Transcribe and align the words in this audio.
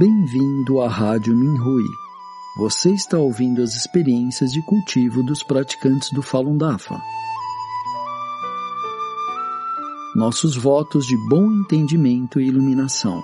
Bem-vindo 0.00 0.80
à 0.80 0.88
Rádio 0.88 1.36
Minhui. 1.36 1.84
Você 2.56 2.88
está 2.88 3.18
ouvindo 3.18 3.60
as 3.60 3.74
experiências 3.74 4.50
de 4.50 4.62
cultivo 4.62 5.22
dos 5.22 5.42
praticantes 5.42 6.10
do 6.10 6.22
Falun 6.22 6.56
Dafa. 6.56 6.98
Nossos 10.16 10.56
votos 10.56 11.04
de 11.04 11.14
bom 11.28 11.52
entendimento 11.52 12.40
e 12.40 12.46
iluminação. 12.48 13.20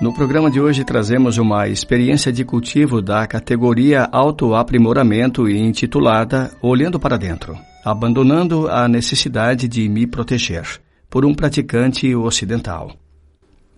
No 0.00 0.14
programa 0.14 0.50
de 0.50 0.58
hoje 0.58 0.84
trazemos 0.84 1.36
uma 1.36 1.68
experiência 1.68 2.32
de 2.32 2.46
cultivo 2.46 3.02
da 3.02 3.26
categoria 3.26 4.08
autoaprimoramento 4.10 5.46
intitulada 5.50 6.50
Olhando 6.62 6.98
para 6.98 7.18
Dentro, 7.18 7.54
abandonando 7.84 8.68
a 8.68 8.88
necessidade 8.88 9.68
de 9.68 9.86
me 9.86 10.06
proteger, 10.06 10.80
por 11.08 11.24
um 11.24 11.34
praticante 11.34 12.14
ocidental. 12.14 12.94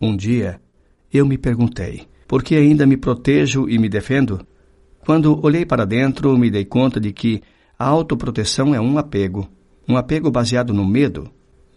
Um 0.01 0.16
dia, 0.16 0.61
eu 1.12 1.27
me 1.27 1.38
perguntei, 1.38 2.09
por 2.27 2.43
que 2.43 2.57
ainda 2.57 2.87
me 2.87 2.97
protejo 2.97 3.69
e 3.69 3.79
me 3.79 3.88
defendo? 3.88 4.47
Quando 5.05 5.45
olhei 5.45 5.65
para 5.65 5.85
dentro, 5.85 6.37
me 6.38 6.51
dei 6.51 6.65
conta 6.65 7.01
de 7.01 7.12
que 7.12 7.43
a 7.79 7.87
autoproteção 7.87 8.74
é 8.74 8.80
um 8.80 8.98
apego, 8.98 9.48
um 9.88 9.97
apego 9.97 10.30
baseado 10.30 10.73
no 10.73 10.87
medo, 10.87 11.30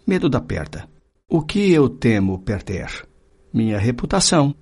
medo 0.06 0.30
da 0.30 0.42
perda. 0.42 0.88
O 1.30 1.42
que 1.42 1.72
eu 1.72 1.90
temo 1.90 2.40
perder? 2.40 3.08
minha 3.54 3.78
reputação. 3.78 4.56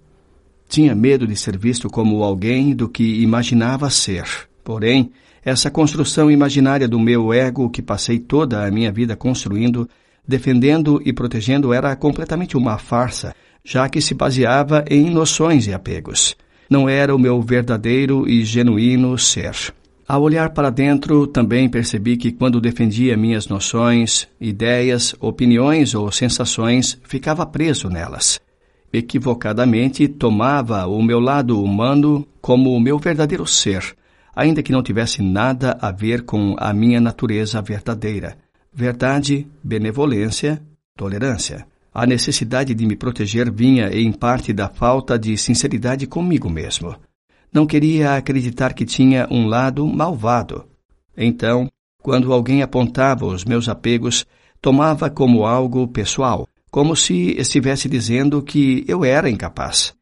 Tinha 0.68 0.94
medo 0.94 1.26
de 1.26 1.36
ser 1.36 1.58
visto 1.58 1.90
como 1.90 2.24
alguém 2.24 2.76
do 2.76 2.90
que 2.90 3.22
imaginava 3.22 3.90
ser. 3.90 4.26
Porém, 4.64 5.12
essa 5.44 5.72
construção 5.72 6.30
imaginária 6.30 6.88
do 6.88 7.00
meu 7.00 7.34
ego 7.34 7.70
que 7.70 7.82
passei 7.82 8.20
toda 8.20 8.66
a 8.66 8.70
minha 8.70 8.92
vida 8.92 9.16
construindo, 9.16 9.90
defendendo 10.32 11.00
e 11.06 11.14
protegendo 11.14 11.72
era 11.72 11.96
completamente 11.96 12.58
uma 12.58 12.80
farsa, 12.80 13.36
já 13.64 13.88
que 13.88 14.02
se 14.02 14.16
baseava 14.16 14.84
em 14.90 15.12
noções 15.12 15.68
e 15.68 15.74
apegos. 15.74 16.36
Não 16.70 16.90
era 16.90 17.16
o 17.16 17.20
meu 17.20 17.40
verdadeiro 17.42 18.28
e 18.28 18.44
genuíno 18.44 19.18
ser. 19.18 19.54
Ao 20.08 20.22
olhar 20.24 20.50
para 20.50 20.70
dentro, 20.70 21.28
também 21.28 21.70
percebi 21.70 22.18
que 22.18 22.32
quando 22.32 22.60
defendia 22.60 23.16
minhas 23.16 23.48
noções, 23.48 24.28
ideias, 24.40 25.14
opiniões 25.20 25.94
ou 25.94 26.12
sensações, 26.12 26.98
ficava 27.04 27.46
preso 27.46 27.90
nelas 27.90 28.40
equivocadamente 28.94 30.08
tomava 30.08 30.86
o 30.86 31.02
meu 31.02 31.20
lado 31.20 31.62
humano 31.62 32.28
como 32.42 32.76
o 32.76 32.80
meu 32.80 33.00
verdadeiro 33.00 33.48
ser, 33.48 33.96
ainda 34.36 34.62
que 34.62 34.72
não 34.72 34.84
tivesse 34.84 35.22
nada 35.22 35.78
a 35.80 35.92
ver 35.92 36.24
com 36.24 36.56
a 36.58 36.74
minha 36.74 37.00
natureza 37.00 37.62
verdadeira. 37.62 38.38
Verdade, 38.74 39.48
benevolência, 39.64 40.62
tolerância. 40.96 41.68
A 41.94 42.06
necessidade 42.06 42.74
de 42.74 42.86
me 42.86 42.96
proteger 42.96 43.52
vinha 43.52 43.90
em 43.90 44.12
parte 44.14 44.54
da 44.54 44.70
falta 44.70 45.20
de 45.20 45.38
sinceridade 45.38 46.08
comigo 46.08 46.50
mesmo. 46.50 46.96
Não 47.54 47.66
queria 47.66 48.16
acreditar 48.16 48.74
que 48.74 48.86
tinha 48.86 49.28
um 49.30 49.46
lado 49.46 49.86
malvado. 49.86 50.66
Então, 51.18 51.68
quando 52.02 52.32
alguém 52.32 52.62
apontava 52.62 53.26
os 53.26 53.44
meus 53.44 53.68
apegos, 53.68 54.26
tomava 54.62 55.10
como 55.10 55.46
algo 55.46 55.86
pessoal, 55.88 56.48
como 56.72 56.96
se 56.96 57.36
estivesse 57.38 57.90
dizendo 57.90 58.42
que 58.42 58.86
eu 58.88 59.04
era 59.04 59.30
incapaz. 59.30 59.94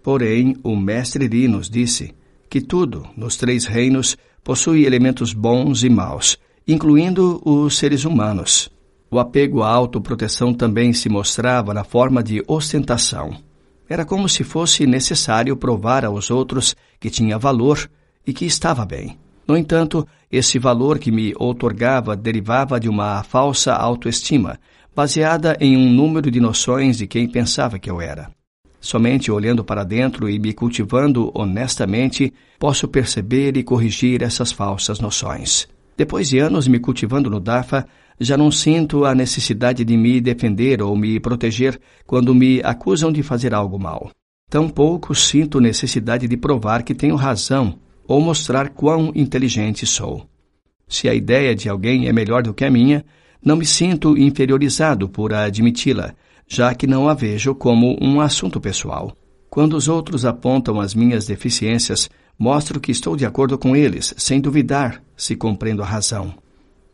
Porém, 0.00 0.56
o 0.62 0.76
mestre 0.76 1.26
Li 1.26 1.48
nos 1.48 1.68
disse 1.68 2.14
que 2.48 2.60
tudo, 2.60 3.08
nos 3.16 3.36
três 3.36 3.64
reinos, 3.66 4.16
possui 4.44 4.84
elementos 4.84 5.32
bons 5.32 5.82
e 5.82 5.90
maus, 5.90 6.38
incluindo 6.66 7.40
os 7.44 7.78
seres 7.78 8.04
humanos. 8.04 8.70
O 9.10 9.18
apego 9.18 9.62
à 9.62 9.68
autoproteção 9.68 10.54
também 10.54 10.92
se 10.92 11.08
mostrava 11.08 11.74
na 11.74 11.84
forma 11.84 12.22
de 12.22 12.42
ostentação. 12.46 13.36
Era 13.88 14.04
como 14.04 14.28
se 14.28 14.42
fosse 14.42 14.86
necessário 14.86 15.56
provar 15.56 16.04
aos 16.04 16.30
outros 16.30 16.74
que 16.98 17.10
tinha 17.10 17.38
valor 17.38 17.90
e 18.26 18.32
que 18.32 18.46
estava 18.46 18.86
bem. 18.86 19.18
No 19.46 19.56
entanto, 19.56 20.06
esse 20.30 20.58
valor 20.58 20.98
que 20.98 21.12
me 21.12 21.34
outorgava 21.36 22.16
derivava 22.16 22.80
de 22.80 22.88
uma 22.88 23.22
falsa 23.22 23.74
autoestima, 23.74 24.58
baseada 24.94 25.56
em 25.60 25.76
um 25.76 25.90
número 25.90 26.30
de 26.30 26.40
noções 26.40 26.96
de 26.96 27.06
quem 27.06 27.28
pensava 27.28 27.78
que 27.78 27.90
eu 27.90 28.00
era. 28.00 28.30
Somente 28.80 29.30
olhando 29.30 29.62
para 29.62 29.84
dentro 29.84 30.28
e 30.28 30.38
me 30.38 30.52
cultivando 30.52 31.30
honestamente, 31.34 32.32
posso 32.58 32.88
perceber 32.88 33.56
e 33.56 33.62
corrigir 33.62 34.22
essas 34.22 34.50
falsas 34.50 35.00
noções. 35.00 35.68
Depois 35.96 36.28
de 36.28 36.38
anos 36.38 36.66
me 36.66 36.78
cultivando 36.78 37.28
no 37.28 37.40
DAFA, 37.40 37.86
já 38.18 38.36
não 38.36 38.50
sinto 38.50 39.04
a 39.04 39.14
necessidade 39.14 39.84
de 39.84 39.96
me 39.96 40.20
defender 40.20 40.80
ou 40.82 40.96
me 40.96 41.18
proteger 41.20 41.80
quando 42.06 42.34
me 42.34 42.60
acusam 42.62 43.12
de 43.12 43.22
fazer 43.22 43.54
algo 43.54 43.78
mal. 43.78 44.10
Tampouco 44.50 45.14
sinto 45.14 45.60
necessidade 45.60 46.28
de 46.28 46.36
provar 46.36 46.82
que 46.82 46.94
tenho 46.94 47.16
razão 47.16 47.78
ou 48.06 48.20
mostrar 48.20 48.68
quão 48.70 49.12
inteligente 49.14 49.86
sou. 49.86 50.26
Se 50.86 51.08
a 51.08 51.14
ideia 51.14 51.54
de 51.54 51.68
alguém 51.68 52.06
é 52.06 52.12
melhor 52.12 52.42
do 52.42 52.52
que 52.52 52.64
a 52.64 52.70
minha, 52.70 53.04
não 53.44 53.56
me 53.56 53.64
sinto 53.64 54.16
inferiorizado 54.16 55.08
por 55.08 55.32
admiti-la, 55.32 56.14
já 56.46 56.74
que 56.74 56.86
não 56.86 57.08
a 57.08 57.14
vejo 57.14 57.54
como 57.54 57.96
um 58.00 58.20
assunto 58.20 58.60
pessoal. 58.60 59.16
Quando 59.48 59.74
os 59.74 59.88
outros 59.88 60.24
apontam 60.24 60.80
as 60.80 60.94
minhas 60.94 61.26
deficiências, 61.26 62.10
mostro 62.38 62.80
que 62.80 62.92
estou 62.92 63.16
de 63.16 63.24
acordo 63.24 63.58
com 63.58 63.76
eles, 63.76 64.14
sem 64.16 64.40
duvidar 64.40 65.02
se 65.16 65.36
compreendo 65.36 65.82
a 65.82 65.86
razão. 65.86 66.34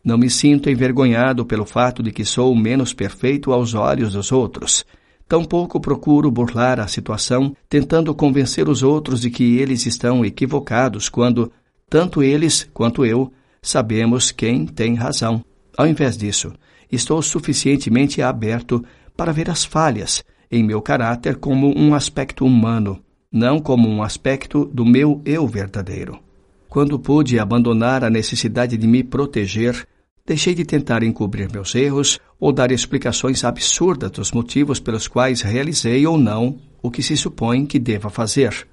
Não 0.03 0.17
me 0.17 0.29
sinto 0.29 0.69
envergonhado 0.69 1.45
pelo 1.45 1.65
fato 1.65 2.01
de 2.01 2.11
que 2.11 2.23
sou 2.23 2.55
menos 2.55 2.93
perfeito 2.93 3.51
aos 3.51 3.73
olhos 3.73 4.13
dos 4.13 4.31
outros. 4.31 4.85
Tampouco 5.27 5.79
procuro 5.79 6.31
burlar 6.31 6.79
a 6.79 6.87
situação, 6.87 7.55
tentando 7.67 8.13
convencer 8.15 8.69
os 8.69 8.81
outros 8.81 9.21
de 9.21 9.29
que 9.29 9.57
eles 9.57 9.85
estão 9.85 10.23
equivocados 10.23 11.09
quando, 11.09 11.51
tanto 11.89 12.23
eles 12.23 12.67
quanto 12.73 13.05
eu, 13.05 13.31
sabemos 13.61 14.31
quem 14.31 14.65
tem 14.65 14.95
razão. 14.95 15.43
Ao 15.77 15.85
invés 15.85 16.17
disso, 16.17 16.53
estou 16.91 17.21
suficientemente 17.21 18.21
aberto 18.21 18.83
para 19.15 19.31
ver 19.31 19.49
as 19.49 19.65
falhas 19.65 20.23
em 20.51 20.63
meu 20.63 20.81
caráter 20.81 21.35
como 21.35 21.77
um 21.77 21.93
aspecto 21.93 22.45
humano, 22.45 22.99
não 23.31 23.59
como 23.59 23.87
um 23.87 24.01
aspecto 24.01 24.65
do 24.65 24.85
meu 24.85 25.21
eu 25.25 25.47
verdadeiro. 25.47 26.19
Quando 26.67 26.99
pude 26.99 27.39
abandonar 27.39 28.03
a 28.03 28.09
necessidade 28.09 28.77
de 28.77 28.87
me 28.87 29.03
proteger, 29.03 29.87
deixei 30.25 30.53
de 30.53 30.65
tentar 30.65 31.03
encobrir 31.03 31.51
meus 31.51 31.73
erros 31.75 32.19
ou 32.39 32.51
dar 32.51 32.71
explicações 32.71 33.43
absurdas 33.43 34.11
dos 34.11 34.31
motivos 34.31 34.79
pelos 34.79 35.07
quais 35.07 35.41
realizei 35.41 36.05
ou 36.05 36.17
não 36.17 36.57
o 36.81 36.89
que 36.89 37.03
se 37.03 37.17
supõe 37.17 37.65
que 37.65 37.79
deva 37.79 38.09
fazer. 38.09 38.67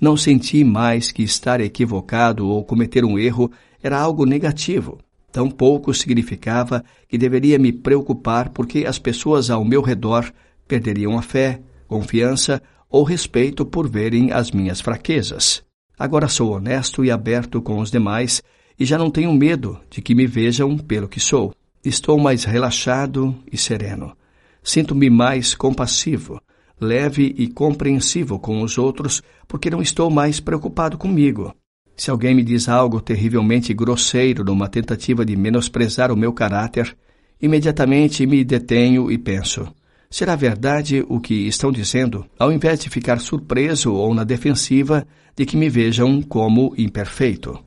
Não 0.00 0.16
senti 0.16 0.64
mais 0.64 1.12
que 1.12 1.22
estar 1.22 1.60
equivocado 1.60 2.48
ou 2.48 2.64
cometer 2.64 3.04
um 3.04 3.18
erro 3.18 3.50
era 3.82 3.98
algo 3.98 4.24
negativo 4.24 4.98
Tão 5.32 5.50
pouco 5.50 5.94
significava 5.94 6.84
que 7.08 7.16
deveria 7.16 7.58
me 7.58 7.72
preocupar 7.72 8.50
porque 8.50 8.84
as 8.86 8.98
pessoas 8.98 9.48
ao 9.48 9.64
meu 9.64 9.80
redor 9.80 10.30
perderiam 10.68 11.18
a 11.18 11.22
fé, 11.22 11.62
confiança 11.88 12.62
ou 12.92 13.02
respeito 13.02 13.64
por 13.64 13.88
verem 13.88 14.32
as 14.32 14.50
minhas 14.50 14.78
fraquezas. 14.78 15.64
Agora 15.98 16.28
sou 16.28 16.52
honesto 16.52 17.02
e 17.02 17.10
aberto 17.10 17.62
com 17.62 17.78
os 17.78 17.90
demais 17.90 18.42
e 18.78 18.84
já 18.84 18.98
não 18.98 19.10
tenho 19.10 19.32
medo 19.32 19.80
de 19.88 20.02
que 20.02 20.14
me 20.14 20.26
vejam 20.26 20.76
pelo 20.76 21.08
que 21.08 21.18
sou. 21.18 21.54
Estou 21.82 22.18
mais 22.18 22.44
relaxado 22.44 23.34
e 23.50 23.56
sereno. 23.56 24.14
Sinto-me 24.62 25.08
mais 25.08 25.54
compassivo, 25.54 26.38
leve 26.78 27.34
e 27.38 27.48
compreensivo 27.48 28.38
com 28.38 28.60
os 28.60 28.76
outros 28.76 29.22
porque 29.48 29.70
não 29.70 29.80
estou 29.80 30.10
mais 30.10 30.38
preocupado 30.38 30.98
comigo. 30.98 31.54
Se 31.96 32.10
alguém 32.10 32.34
me 32.34 32.42
diz 32.42 32.68
algo 32.68 33.00
terrivelmente 33.00 33.72
grosseiro 33.72 34.44
numa 34.44 34.68
tentativa 34.68 35.24
de 35.24 35.34
menosprezar 35.34 36.12
o 36.12 36.16
meu 36.16 36.32
caráter, 36.32 36.94
imediatamente 37.40 38.26
me 38.26 38.44
detenho 38.44 39.10
e 39.10 39.16
penso: 39.16 39.66
será 40.12 40.36
verdade 40.36 41.04
o 41.08 41.18
que 41.18 41.34
estão 41.48 41.72
dizendo? 41.72 42.26
Ao 42.38 42.52
invés 42.52 42.78
de 42.80 42.90
ficar 42.90 43.18
surpreso 43.18 43.94
ou 43.94 44.14
na 44.14 44.24
defensiva 44.24 45.06
de 45.34 45.46
que 45.46 45.56
me 45.56 45.70
vejam 45.70 46.20
como 46.20 46.74
imperfeito. 46.76 47.58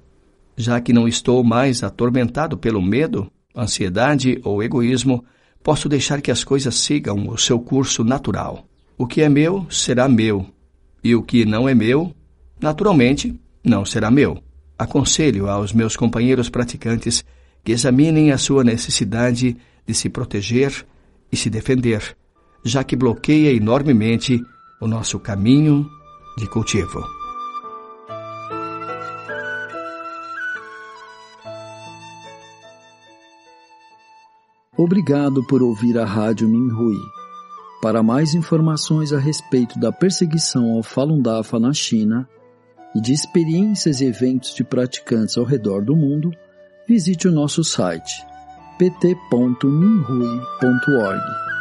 Já 0.55 0.79
que 0.79 0.93
não 0.93 1.07
estou 1.07 1.43
mais 1.43 1.83
atormentado 1.83 2.55
pelo 2.55 2.81
medo, 2.81 3.29
ansiedade 3.57 4.39
ou 4.43 4.61
egoísmo, 4.61 5.25
posso 5.63 5.89
deixar 5.89 6.21
que 6.21 6.29
as 6.29 6.43
coisas 6.43 6.75
sigam 6.75 7.27
o 7.27 7.37
seu 7.37 7.59
curso 7.59 8.03
natural. 8.03 8.63
O 8.95 9.07
que 9.07 9.23
é 9.23 9.27
meu 9.27 9.65
será 9.69 10.07
meu, 10.07 10.45
e 11.03 11.15
o 11.15 11.23
que 11.23 11.45
não 11.45 11.67
é 11.67 11.73
meu, 11.73 12.15
naturalmente, 12.61 13.37
não 13.63 13.83
será 13.83 14.11
meu. 14.11 14.37
Aconselho 14.77 15.49
aos 15.49 15.73
meus 15.73 15.97
companheiros 15.97 16.49
praticantes 16.49 17.25
que 17.63 17.71
examinem 17.71 18.31
a 18.31 18.37
sua 18.37 18.63
necessidade 18.63 19.57
de 19.87 19.93
se 19.95 20.09
proteger 20.09 20.85
e 21.31 21.35
se 21.35 21.49
defender, 21.49 22.15
já 22.65 22.83
que 22.83 22.95
bloqueia 22.95 23.53
enormemente 23.53 24.43
o 24.81 24.87
nosso 24.87 25.19
caminho 25.19 25.87
de 26.35 26.49
cultivo. 26.49 26.99
Obrigado 34.75 35.45
por 35.47 35.61
ouvir 35.63 35.97
a 35.97 36.05
Rádio 36.05 36.49
Minhui. 36.49 36.99
Para 37.81 38.03
mais 38.03 38.33
informações 38.33 39.13
a 39.13 39.19
respeito 39.19 39.79
da 39.79 39.91
perseguição 39.91 40.71
ao 40.71 40.83
Falun 40.83 41.21
Dafa 41.21 41.59
na 41.59 41.71
China 41.71 42.27
e 42.95 42.99
de 42.99 43.13
experiências 43.13 44.01
e 44.01 44.05
eventos 44.05 44.55
de 44.55 44.63
praticantes 44.63 45.37
ao 45.37 45.45
redor 45.45 45.85
do 45.85 45.95
mundo, 45.95 46.31
visite 46.87 47.27
o 47.27 47.31
nosso 47.31 47.63
site 47.63 48.25
pt.minhui.org. 48.77 51.54